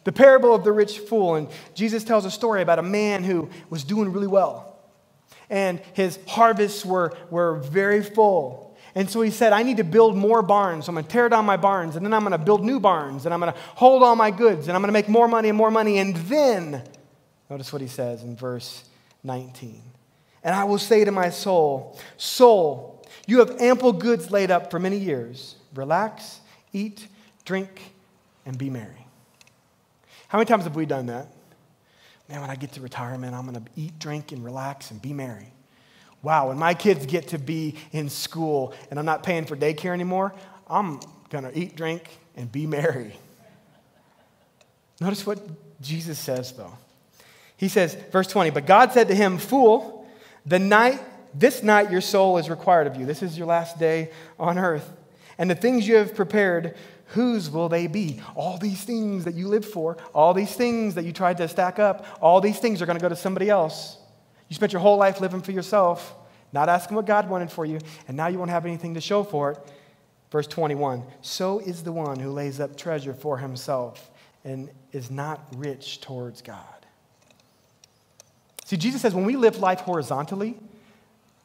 [0.04, 1.34] The parable of the rich fool.
[1.34, 4.76] And Jesus tells a story about a man who was doing really well.
[5.48, 8.76] And his harvests were, were very full.
[8.94, 10.86] And so he said, I need to build more barns.
[10.86, 12.80] So I'm going to tear down my barns, and then I'm going to build new
[12.80, 15.28] barns, and I'm going to hold all my goods, and I'm going to make more
[15.28, 15.98] money and more money.
[15.98, 16.82] And then,
[17.50, 18.84] notice what he says in verse
[19.22, 19.82] 19.
[20.46, 24.78] And I will say to my soul, Soul, you have ample goods laid up for
[24.78, 25.56] many years.
[25.74, 26.40] Relax,
[26.72, 27.08] eat,
[27.44, 27.92] drink,
[28.46, 29.06] and be merry.
[30.28, 31.26] How many times have we done that?
[32.28, 35.12] man, when I get to retirement, I'm going to eat, drink, and relax and be
[35.12, 35.52] merry.
[36.22, 39.92] Wow, when my kids get to be in school and I'm not paying for daycare
[39.92, 40.34] anymore,
[40.68, 42.02] I'm going to eat, drink,
[42.36, 43.16] and be merry.
[45.00, 45.40] Notice what
[45.80, 46.76] Jesus says, though.
[47.56, 49.95] He says, verse 20, but God said to him, Fool,
[50.46, 51.00] the night,
[51.34, 53.04] this night your soul is required of you.
[53.04, 54.90] This is your last day on earth.
[55.38, 56.76] And the things you have prepared,
[57.08, 58.20] whose will they be?
[58.34, 61.78] All these things that you lived for, all these things that you tried to stack
[61.78, 63.98] up, all these things are going to go to somebody else.
[64.48, 66.14] You spent your whole life living for yourself,
[66.52, 69.24] not asking what God wanted for you, and now you won't have anything to show
[69.24, 69.58] for it.
[70.30, 74.10] Verse 21 So is the one who lays up treasure for himself
[74.44, 76.75] and is not rich towards God.
[78.66, 80.56] See, Jesus says when we live life horizontally,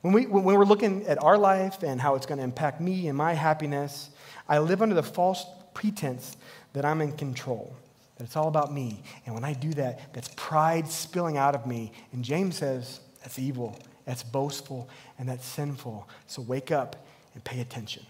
[0.01, 3.07] when, we, when we're looking at our life and how it's going to impact me
[3.07, 4.09] and my happiness,
[4.49, 6.35] I live under the false pretense
[6.73, 7.75] that I'm in control,
[8.17, 9.03] that it's all about me.
[9.27, 11.91] And when I do that, that's pride spilling out of me.
[12.11, 16.09] And James says that's evil, that's boastful, and that's sinful.
[16.25, 17.05] So wake up
[17.35, 18.03] and pay attention.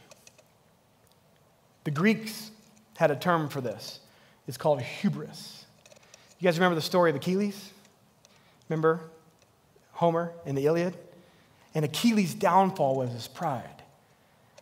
[1.84, 2.52] The Greeks
[2.96, 4.00] had a term for this.
[4.48, 5.66] It's called hubris.
[6.40, 7.74] You guys remember the story of Achilles?
[8.72, 9.02] Remember
[9.92, 10.96] Homer in the Iliad?
[11.76, 13.84] And Achilles' downfall was his pride,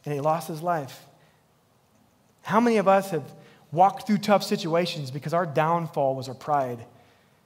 [0.03, 1.05] and he lost his life.
[2.41, 3.23] How many of us have
[3.71, 6.83] walked through tough situations because our downfall was our pride?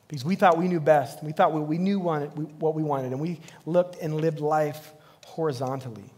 [0.07, 1.21] Because we thought we knew best.
[1.21, 4.93] We thought we knew what we wanted, and we looked and lived life
[5.25, 6.09] horizontally.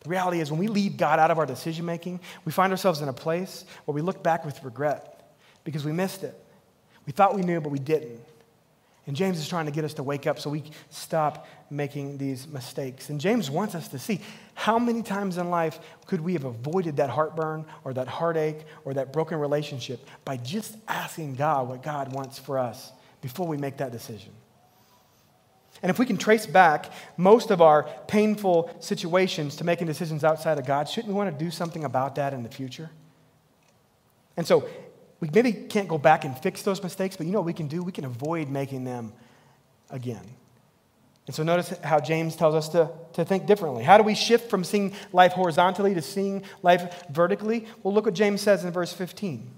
[0.00, 3.02] The reality is, when we leave God out of our decision making, we find ourselves
[3.02, 5.30] in a place where we look back with regret
[5.62, 6.42] because we missed it.
[7.04, 8.20] We thought we knew, but we didn't.
[9.08, 12.46] And James is trying to get us to wake up so we stop making these
[12.46, 13.08] mistakes.
[13.08, 14.20] And James wants us to see
[14.52, 18.92] how many times in life could we have avoided that heartburn or that heartache or
[18.92, 22.92] that broken relationship by just asking God what God wants for us
[23.22, 24.32] before we make that decision.
[25.82, 30.58] And if we can trace back most of our painful situations to making decisions outside
[30.58, 32.90] of God, shouldn't we want to do something about that in the future?
[34.36, 34.68] And so
[35.20, 37.66] we maybe can't go back and fix those mistakes, but you know what we can
[37.66, 37.82] do?
[37.82, 39.12] We can avoid making them
[39.90, 40.24] again.
[41.26, 43.84] And so notice how James tells us to, to think differently.
[43.84, 47.66] How do we shift from seeing life horizontally to seeing life vertically?
[47.82, 49.50] Well, look what James says in verse 15.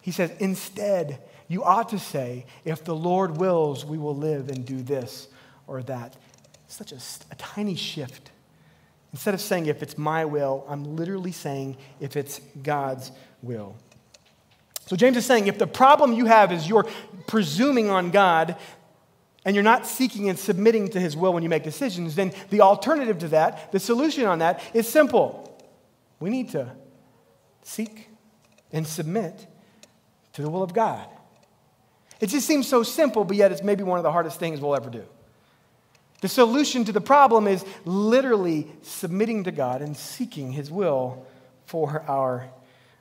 [0.00, 4.66] He says, Instead, you ought to say, If the Lord wills, we will live and
[4.66, 5.28] do this
[5.68, 6.16] or that.
[6.66, 6.96] Such a,
[7.30, 8.32] a tiny shift.
[9.12, 13.76] Instead of saying, If it's my will, I'm literally saying, If it's God's will.
[14.86, 16.86] So James is saying if the problem you have is you're
[17.26, 18.56] presuming on God
[19.44, 22.60] and you're not seeking and submitting to his will when you make decisions, then the
[22.60, 25.58] alternative to that, the solution on that is simple.
[26.20, 26.70] We need to
[27.62, 28.08] seek
[28.72, 29.46] and submit
[30.34, 31.06] to the will of God.
[32.20, 34.76] It just seems so simple, but yet it's maybe one of the hardest things we'll
[34.76, 35.04] ever do.
[36.20, 41.26] The solution to the problem is literally submitting to God and seeking his will
[41.66, 42.48] for our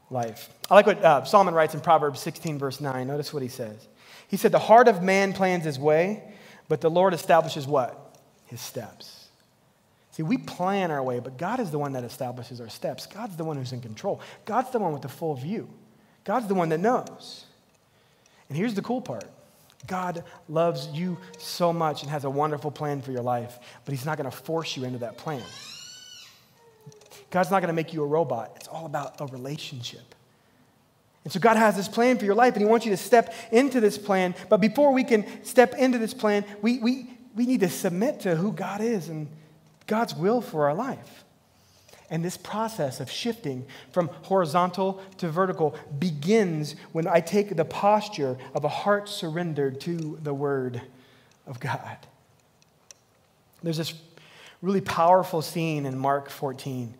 [0.09, 0.49] life.
[0.69, 3.07] I like what uh, Solomon writes in Proverbs 16, verse 9.
[3.07, 3.87] Notice what he says.
[4.27, 6.23] He said, The heart of man plans his way,
[6.67, 8.17] but the Lord establishes what?
[8.45, 9.27] His steps.
[10.11, 13.07] See, we plan our way, but God is the one that establishes our steps.
[13.07, 14.21] God's the one who's in control.
[14.45, 15.67] God's the one with the full view.
[16.23, 17.45] God's the one that knows.
[18.47, 19.25] And here's the cool part
[19.87, 24.05] God loves you so much and has a wonderful plan for your life, but He's
[24.05, 25.43] not going to force you into that plan.
[27.33, 28.51] God's not going to make you a robot.
[28.57, 30.13] It's all about a relationship.
[31.23, 33.33] And so God has this plan for your life, and He wants you to step
[33.51, 34.35] into this plan.
[34.49, 38.35] But before we can step into this plan, we, we, we need to submit to
[38.35, 39.27] who God is and
[39.87, 41.23] God's will for our life.
[42.11, 48.37] And this process of shifting from horizontal to vertical begins when I take the posture
[48.53, 50.83] of a heart surrendered to the Word
[51.47, 51.97] of God.
[53.63, 53.95] There's this
[54.61, 56.93] really powerful scene in Mark 14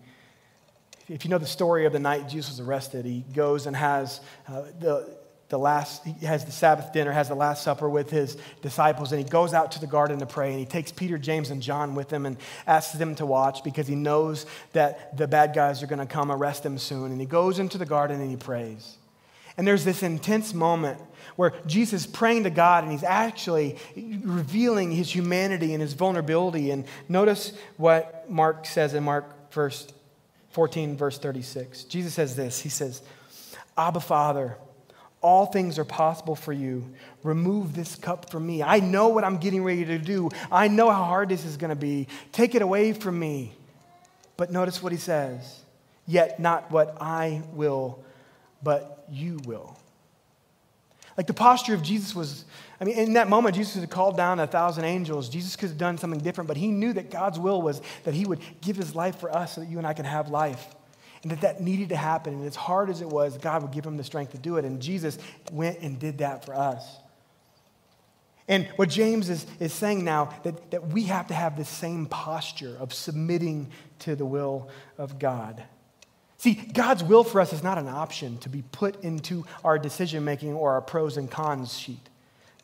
[1.10, 4.22] if you know the story of the night Jesus was arrested, he goes and has
[4.48, 5.10] uh, the,
[5.50, 9.24] the last, he has the Sabbath dinner, has the Last Supper with his disciples, and
[9.24, 10.50] he goes out to the garden to pray.
[10.52, 13.88] And he takes Peter, James, and John with him and asks them to watch because
[13.88, 17.12] he knows that the bad guys are going to come arrest him soon.
[17.12, 18.98] And he goes into the garden and he prays.
[19.58, 21.00] And there's this intense moment
[21.36, 26.72] where Jesus is praying to God and he's actually revealing his humanity and his vulnerability.
[26.72, 29.88] And notice what Mark says in Mark verse
[30.54, 31.84] 14, verse 36.
[31.86, 33.02] Jesus says this He says,
[33.78, 34.58] Abba, Father,
[35.22, 36.94] all things are possible for you.
[37.24, 38.62] Remove this cup from me.
[38.62, 40.30] I know what I'm getting ready to do.
[40.52, 42.08] I know how hard this is going to be.
[42.32, 43.54] Take it away from me.
[44.36, 45.62] But notice what he says
[46.06, 48.04] Yet not what I will,
[48.62, 49.78] but you will.
[51.18, 52.46] Like the posture of Jesus was,
[52.82, 55.30] I mean, in that moment, Jesus had called down a thousand angels.
[55.30, 58.26] Jesus could have done something different, but he knew that God's will was that he
[58.26, 60.66] would give his life for us so that you and I can have life.
[61.22, 62.34] And that that needed to happen.
[62.34, 64.66] And as hard as it was, God would give him the strength to do it.
[64.66, 65.18] And Jesus
[65.52, 66.98] went and did that for us.
[68.48, 72.08] And what James is, is saying now, that, that we have to have the same
[72.08, 75.64] posture of submitting to the will of God.
[76.44, 80.26] See, God's will for us is not an option to be put into our decision
[80.26, 82.10] making or our pros and cons sheet.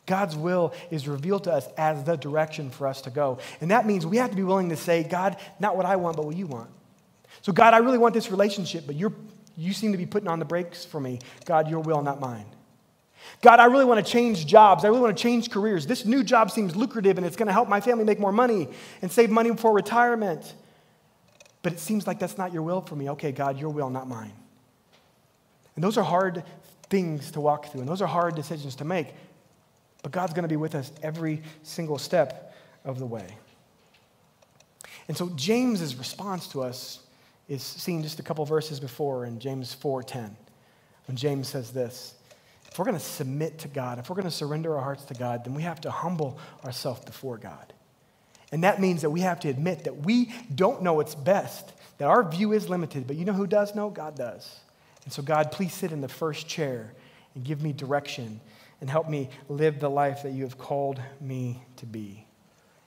[0.04, 3.38] God's will is revealed to us as the direction for us to go.
[3.62, 6.16] And that means we have to be willing to say, God, not what I want,
[6.16, 6.68] but what you want.
[7.40, 9.14] So, God, I really want this relationship, but you're,
[9.56, 11.18] you seem to be putting on the brakes for me.
[11.46, 12.44] God, your will, not mine.
[13.40, 14.84] God, I really want to change jobs.
[14.84, 15.86] I really want to change careers.
[15.86, 18.68] This new job seems lucrative and it's going to help my family make more money
[19.00, 20.52] and save money for retirement.
[21.62, 23.10] But it seems like that's not your will for me.
[23.10, 24.32] Okay, God, your will, not mine.
[25.74, 26.42] And those are hard
[26.88, 29.14] things to walk through, and those are hard decisions to make.
[30.02, 33.36] But God's going to be with us every single step of the way.
[35.08, 37.00] And so James's response to us
[37.48, 40.36] is seen just a couple verses before in James 4:10.
[41.06, 42.14] When James says this,
[42.70, 45.14] if we're going to submit to God, if we're going to surrender our hearts to
[45.14, 47.72] God, then we have to humble ourselves before God.
[48.52, 52.08] And that means that we have to admit that we don't know what's best, that
[52.08, 53.90] our view is limited, but you know who does know?
[53.90, 54.58] God does.
[55.04, 56.92] And so, God, please sit in the first chair
[57.34, 58.40] and give me direction
[58.80, 62.26] and help me live the life that you have called me to be.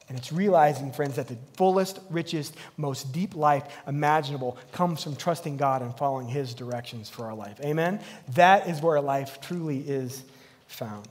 [0.10, 5.58] And it's realizing, friends, that the fullest, richest, most deep life imaginable comes from trusting
[5.58, 7.60] God and following His directions for our life.
[7.62, 8.02] Amen?
[8.30, 10.24] That is where life truly is
[10.68, 11.08] found.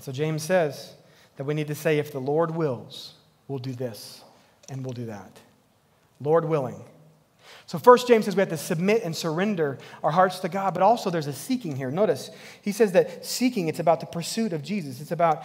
[0.00, 0.92] So James says,
[1.36, 3.14] that we need to say, if the Lord wills,
[3.48, 4.22] we'll do this
[4.68, 5.40] and we'll do that.
[6.20, 6.82] Lord willing.
[7.66, 10.82] So, first, James says we have to submit and surrender our hearts to God, but
[10.82, 11.90] also there's a seeking here.
[11.90, 12.30] Notice,
[12.62, 15.00] he says that seeking, it's about the pursuit of Jesus.
[15.00, 15.44] It's about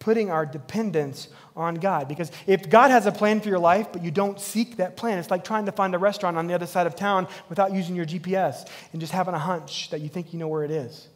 [0.00, 2.08] putting our dependence on God.
[2.08, 5.18] Because if God has a plan for your life, but you don't seek that plan,
[5.18, 7.94] it's like trying to find a restaurant on the other side of town without using
[7.94, 11.08] your GPS and just having a hunch that you think you know where it is.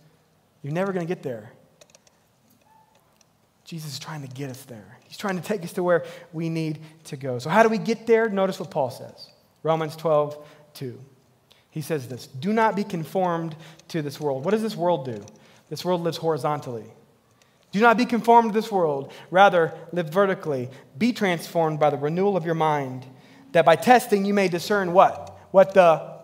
[0.62, 1.52] You're never going to get there.
[3.64, 4.98] Jesus is trying to get us there.
[5.06, 7.38] He's trying to take us to where we need to go.
[7.38, 8.28] So, how do we get there?
[8.28, 9.30] Notice what Paul says
[9.62, 11.00] Romans 12, 2.
[11.70, 13.56] He says this Do not be conformed
[13.88, 14.44] to this world.
[14.44, 15.24] What does this world do?
[15.70, 16.84] This world lives horizontally.
[17.72, 19.12] Do not be conformed to this world.
[19.32, 20.68] Rather, live vertically.
[20.96, 23.04] Be transformed by the renewal of your mind,
[23.50, 25.36] that by testing you may discern what?
[25.50, 26.20] What the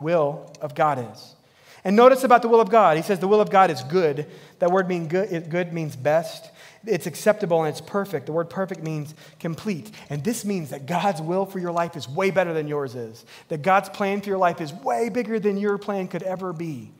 [0.00, 1.36] will of God is.
[1.84, 2.96] And notice about the will of God.
[2.96, 4.26] He says the will of God is good.
[4.58, 6.50] That word mean good, good means best.
[6.86, 8.26] It's acceptable and it's perfect.
[8.26, 9.90] The word perfect means complete.
[10.08, 13.24] And this means that God's will for your life is way better than yours is.
[13.48, 16.90] That God's plan for your life is way bigger than your plan could ever be.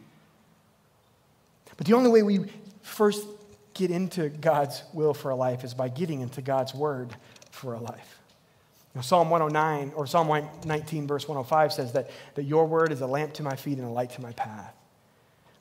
[1.77, 2.51] But the only way we
[2.83, 3.27] first
[3.73, 7.15] get into God's will for a life is by getting into God's word
[7.51, 8.19] for a life.
[9.01, 10.29] Psalm 109 or Psalm
[10.65, 13.87] 19, verse 105 says that, that your word is a lamp to my feet and
[13.87, 14.75] a light to my path.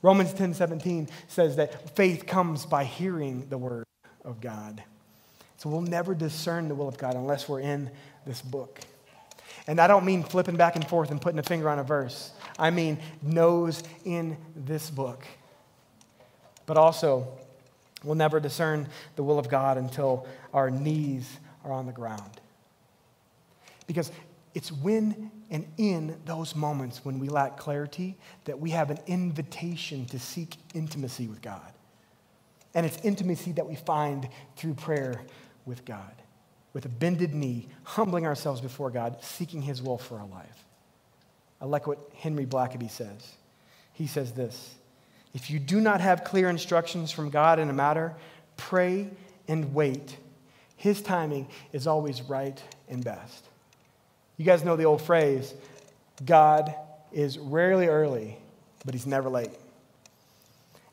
[0.01, 3.85] Romans 10 17 says that faith comes by hearing the word
[4.23, 4.83] of God.
[5.57, 7.89] So we'll never discern the will of God unless we're in
[8.25, 8.79] this book.
[9.67, 12.31] And I don't mean flipping back and forth and putting a finger on a verse.
[12.57, 15.23] I mean nose in this book.
[16.65, 17.27] But also,
[18.03, 21.29] we'll never discern the will of God until our knees
[21.65, 22.39] are on the ground.
[23.85, 24.11] Because
[24.53, 30.05] it's when and in those moments when we lack clarity that we have an invitation
[30.07, 31.73] to seek intimacy with God.
[32.73, 35.21] And it's intimacy that we find through prayer
[35.65, 36.13] with God,
[36.73, 40.65] with a bended knee, humbling ourselves before God, seeking His will for our life.
[41.61, 43.33] I like what Henry Blackaby says.
[43.93, 44.75] He says this
[45.33, 48.15] If you do not have clear instructions from God in a matter,
[48.57, 49.09] pray
[49.47, 50.17] and wait.
[50.77, 53.45] His timing is always right and best.
[54.37, 55.53] You guys know the old phrase
[56.23, 56.73] God
[57.11, 58.37] is rarely early,
[58.85, 59.51] but He's never late.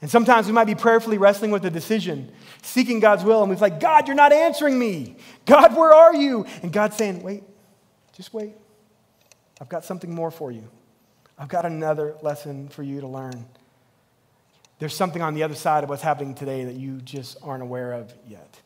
[0.06, 2.30] And sometimes we might be prayerfully wrestling with a decision,
[2.62, 5.16] seeking God's will, and we're like, God, you're not answering me.
[5.46, 6.46] God, where are you?
[6.62, 7.42] And God's saying, wait,
[8.12, 8.52] just wait.
[9.60, 10.62] I've got something more for you.
[11.36, 13.46] I've got another lesson for you to learn.
[14.78, 17.92] There's something on the other side of what's happening today that you just aren't aware
[17.92, 18.60] of yet.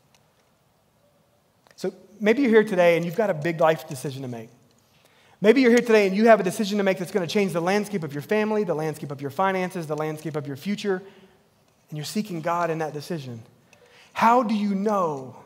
[1.76, 4.50] So maybe you're here today and you've got a big life decision to make.
[5.40, 7.54] Maybe you're here today and you have a decision to make that's going to change
[7.54, 11.00] the landscape of your family, the landscape of your finances, the landscape of your future
[11.90, 13.42] and you're seeking God in that decision.
[14.12, 15.36] How do you know?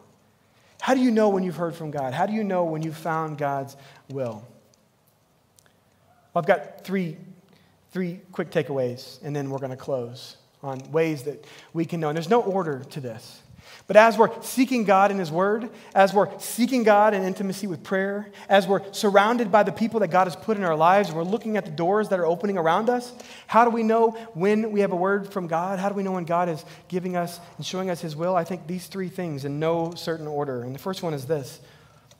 [0.81, 2.15] How do you know when you've heard from God?
[2.15, 3.77] How do you know when you've found God's
[4.11, 4.47] will?
[6.33, 7.17] Well, I've got three,
[7.93, 12.09] three quick takeaways, and then we're going to close on ways that we can know.
[12.09, 13.41] And there's no order to this.
[13.87, 17.83] But as we're seeking God in His Word, as we're seeking God in intimacy with
[17.83, 21.23] prayer, as we're surrounded by the people that God has put in our lives, we're
[21.23, 23.13] looking at the doors that are opening around us,
[23.47, 25.79] how do we know when we have a word from God?
[25.79, 28.35] How do we know when God is giving us and showing us His will?
[28.35, 30.63] I think these three things in no certain order.
[30.63, 31.61] And the first one is this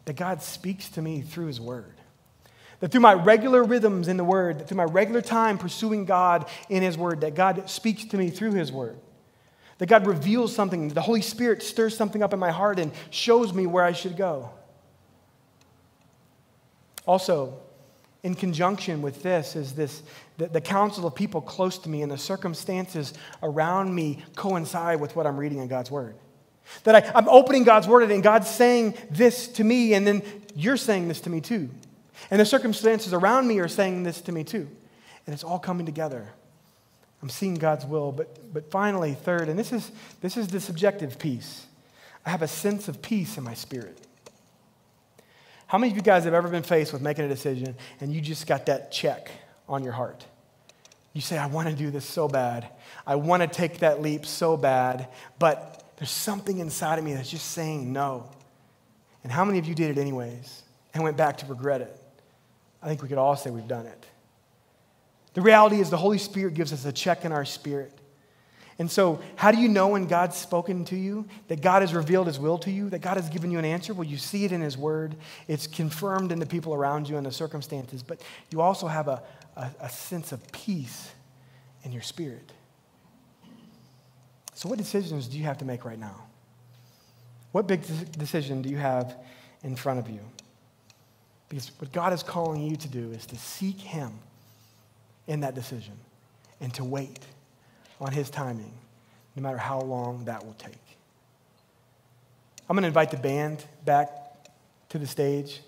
[0.05, 1.95] that God speaks to me through His Word.
[2.81, 6.47] That through my regular rhythms in the Word, that through my regular time pursuing God
[6.69, 8.99] in His Word, that God speaks to me through His Word.
[9.79, 13.53] That God reveals something, the Holy Spirit stirs something up in my heart and shows
[13.53, 14.51] me where I should go.
[17.07, 17.61] Also,
[18.23, 20.03] in conjunction with this, is this
[20.39, 23.13] the, the counsel of people close to me and the circumstances
[23.43, 26.17] around me coincide with what I'm reading in God's Word.
[26.85, 30.23] That I, I'm opening God's Word and God's saying this to me, and then
[30.55, 31.69] you're saying this to me too.
[32.31, 34.69] And the circumstances around me are saying this to me too.
[35.27, 36.33] And it's all coming together.
[37.25, 38.13] I'm seeing God's will.
[38.13, 41.67] But, but finally, third, and this is, this is the subjective piece
[42.27, 43.99] I have a sense of peace in my spirit.
[45.67, 48.21] How many of you guys have ever been faced with making a decision and you
[48.21, 49.31] just got that check
[49.69, 50.25] on your heart?
[51.13, 52.69] You say, I want to do this so bad.
[53.07, 55.09] I want to take that leap so bad,
[55.39, 58.31] but there's something inside of me that's just saying no.
[59.23, 60.63] And how many of you did it anyways
[60.93, 61.99] and went back to regret it?
[62.83, 64.07] I think we could all say we've done it.
[65.35, 67.93] The reality is, the Holy Spirit gives us a check in our spirit.
[68.79, 72.27] And so, how do you know when God's spoken to you, that God has revealed
[72.27, 73.95] His will to you, that God has given you an answer?
[73.95, 75.15] Well, you see it in His Word,
[75.47, 78.21] it's confirmed in the people around you and the circumstances, but
[78.51, 79.23] you also have a,
[79.57, 81.13] a, a sense of peace
[81.85, 82.53] in your spirit.
[84.55, 86.25] So, what decisions do you have to make right now?
[87.53, 87.83] What big
[88.19, 89.17] decision do you have
[89.63, 90.21] in front of you?
[91.49, 94.13] Because what God is calling you to do is to seek Him
[95.27, 95.95] in that decision
[96.61, 97.21] and to wait
[98.01, 98.73] on His timing,
[99.37, 100.75] no matter how long that will take.
[102.69, 104.11] I'm going to invite the band back
[104.91, 105.61] to the stage.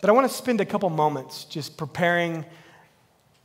[0.00, 2.44] But I want to spend a couple moments just preparing,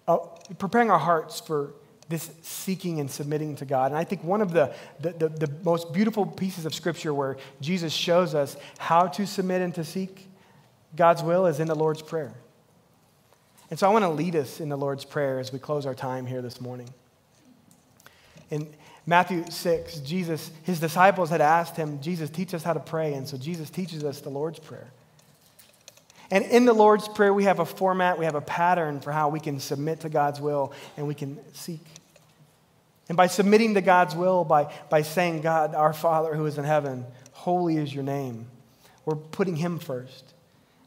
[0.08, 0.18] uh,
[0.60, 1.74] preparing our hearts for
[2.10, 3.92] this seeking and submitting to God.
[3.92, 7.38] And I think one of the, the, the, the most beautiful pieces of Scripture where
[7.62, 10.28] Jesus shows us how to submit and to seek
[10.96, 12.34] God's will is in the Lord's Prayer.
[13.72, 15.96] And so I want to lead us in the Lord's Prayer as we close our
[15.96, 16.90] time here this morning.
[18.50, 18.68] In
[19.06, 23.14] Matthew 6, Jesus, his disciples had asked him, Jesus, teach us how to pray.
[23.14, 24.88] And so Jesus teaches us the Lord's Prayer.
[26.30, 29.30] And in the Lord's Prayer, we have a format, we have a pattern for how
[29.30, 31.80] we can submit to God's will and we can seek.
[33.08, 36.66] And by submitting to God's will, by, by saying, God, our Father who is in
[36.66, 38.48] heaven, holy is your name,
[39.06, 40.34] we're putting Him first.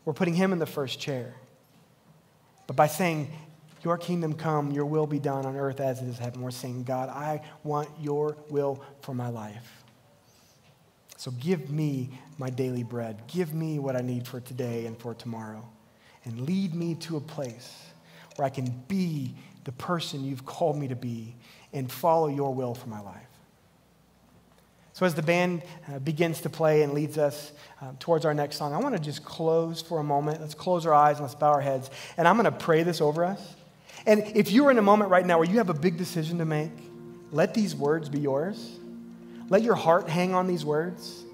[0.04, 1.34] We're putting Him in the first chair.
[2.66, 3.30] But by saying,
[3.82, 6.84] Your kingdom come, your will be done on earth as it is heaven, we're saying,
[6.84, 9.84] God, I want your will for my life.
[11.16, 13.22] So give me my daily bread.
[13.28, 15.66] Give me what I need for today and for tomorrow.
[16.24, 17.84] And lead me to a place
[18.36, 19.34] where I can be
[19.64, 21.34] the person you've called me to be
[21.72, 23.33] and follow your will for my life.
[24.94, 27.50] So, as the band uh, begins to play and leads us
[27.82, 30.40] uh, towards our next song, I want to just close for a moment.
[30.40, 31.90] Let's close our eyes and let's bow our heads.
[32.16, 33.56] And I'm going to pray this over us.
[34.06, 36.44] And if you're in a moment right now where you have a big decision to
[36.44, 36.70] make,
[37.32, 38.78] let these words be yours.
[39.48, 41.24] Let your heart hang on these words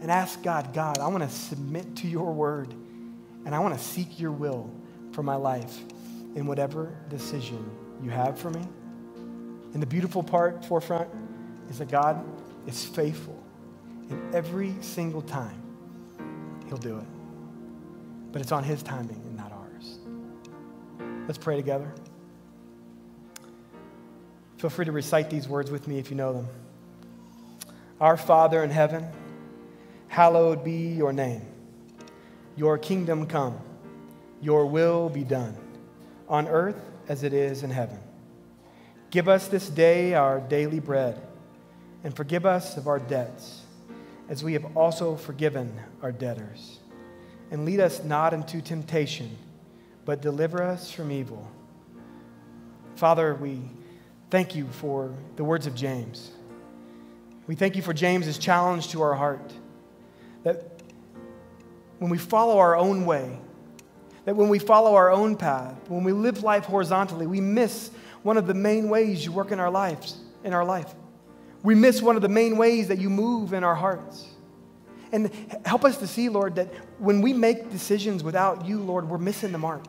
[0.00, 2.72] and ask God, God, I want to submit to your word
[3.44, 4.70] and I want to seek your will
[5.10, 5.76] for my life
[6.36, 7.68] in whatever decision
[8.00, 8.64] you have for me.
[9.74, 11.08] And the beautiful part, forefront,
[11.68, 12.24] is that God
[12.68, 13.42] is faithful.
[14.10, 15.60] And every single time,
[16.68, 17.06] He'll do it.
[18.30, 19.98] But it's on His timing and not ours.
[21.26, 21.92] Let's pray together.
[24.58, 26.48] Feel free to recite these words with me if you know them.
[28.00, 29.06] Our Father in heaven,
[30.08, 31.42] hallowed be your name.
[32.56, 33.58] Your kingdom come,
[34.40, 35.56] your will be done,
[36.28, 37.98] on earth as it is in heaven.
[39.10, 41.27] Give us this day our daily bread
[42.04, 43.62] and forgive us of our debts,
[44.28, 45.72] as we have also forgiven
[46.02, 46.78] our debtors.
[47.50, 49.36] And lead us not into temptation,
[50.04, 51.50] but deliver us from evil.
[52.96, 53.60] Father, we
[54.30, 56.30] thank you for the words of James.
[57.46, 59.52] We thank you for James's challenge to our heart
[60.44, 60.82] that
[61.98, 63.38] when we follow our own way,
[64.24, 67.90] that when we follow our own path, when we live life horizontally, we miss
[68.22, 70.94] one of the main ways you work in our lives, in our life.
[71.68, 74.26] We miss one of the main ways that you move in our hearts.
[75.12, 75.30] And
[75.66, 79.52] help us to see, Lord, that when we make decisions without you, Lord, we're missing
[79.52, 79.84] the mark.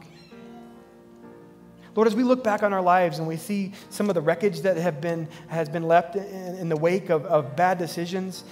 [1.95, 4.59] Lord, as we look back on our lives and we see some of the wreckage
[4.63, 8.43] that have been, has been left in, in the wake of, of bad decisions,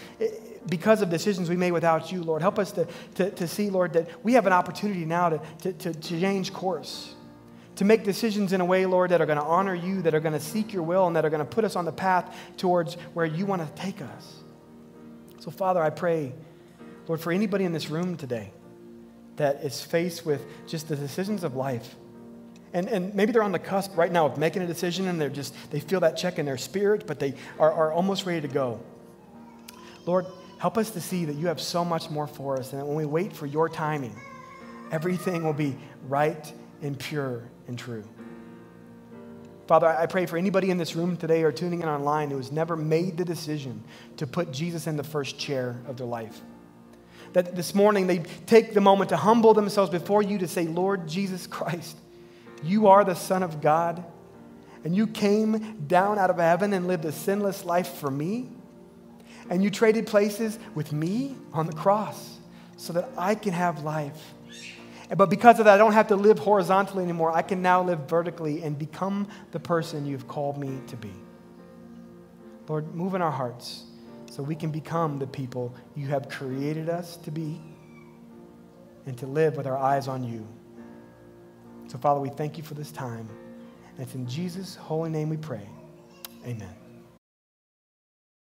[0.70, 3.92] because of decisions we made without you, Lord, help us to, to, to see, Lord,
[3.92, 7.14] that we have an opportunity now to, to, to, to change course,
[7.78, 10.20] to make decisions in a way, Lord, that are going to honor you, that are
[10.20, 12.36] going to seek your will, and that are going to put us on the path
[12.58, 14.34] towards where you want to take us.
[15.40, 16.34] So, Father, I pray,
[17.08, 18.52] Lord, for anybody in this room today
[19.36, 21.96] that is faced with just the decisions of life.
[22.74, 25.30] And, and maybe they're on the cusp right now of making a decision and they're
[25.30, 28.48] just, they feel that check in their spirit, but they are, are almost ready to
[28.48, 28.82] go.
[30.06, 30.26] Lord,
[30.58, 32.98] help us to see that you have so much more for us and that when
[32.98, 34.16] we wait for your timing,
[34.92, 36.52] everything will be right
[36.82, 38.04] and pure and true.
[39.68, 42.54] Father, I pray for anybody in this room today or tuning in online who has
[42.54, 43.84] never made the decision
[44.16, 46.40] to put Jesus in the first chair of their life.
[47.34, 51.08] That this morning they take the moment to humble themselves before you to say, Lord
[51.08, 51.98] Jesus Christ,
[52.64, 54.06] you are the Son of God,
[54.86, 58.50] and you came down out of heaven and lived a sinless life for me,
[59.50, 62.38] and you traded places with me on the cross
[62.78, 64.34] so that I can have life.
[65.16, 67.32] But because of that, I don't have to live horizontally anymore.
[67.32, 71.14] I can now live vertically and become the person you've called me to be.
[72.68, 73.86] Lord, move in our hearts
[74.30, 77.62] so we can become the people you have created us to be
[79.06, 80.46] and to live with our eyes on you.
[81.88, 83.30] So, Father, we thank you for this time.
[83.96, 85.68] And it's in Jesus' holy name we pray.
[86.46, 86.77] Amen.